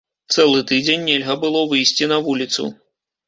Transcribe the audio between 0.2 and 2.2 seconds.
Цэлы тыдзень нельга было выйсці на